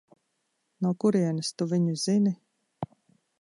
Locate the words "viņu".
1.75-1.95